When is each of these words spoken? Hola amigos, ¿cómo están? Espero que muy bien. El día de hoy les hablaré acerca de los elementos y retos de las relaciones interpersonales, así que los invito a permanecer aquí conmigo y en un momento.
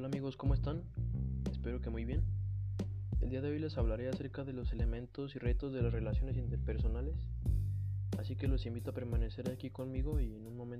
Hola 0.00 0.06
amigos, 0.06 0.38
¿cómo 0.38 0.54
están? 0.54 0.82
Espero 1.50 1.82
que 1.82 1.90
muy 1.90 2.06
bien. 2.06 2.22
El 3.20 3.28
día 3.28 3.42
de 3.42 3.50
hoy 3.50 3.58
les 3.58 3.76
hablaré 3.76 4.08
acerca 4.08 4.44
de 4.44 4.54
los 4.54 4.72
elementos 4.72 5.36
y 5.36 5.38
retos 5.38 5.74
de 5.74 5.82
las 5.82 5.92
relaciones 5.92 6.38
interpersonales, 6.38 7.28
así 8.18 8.34
que 8.34 8.48
los 8.48 8.64
invito 8.64 8.92
a 8.92 8.94
permanecer 8.94 9.50
aquí 9.50 9.68
conmigo 9.68 10.18
y 10.18 10.36
en 10.36 10.46
un 10.46 10.56
momento. 10.56 10.79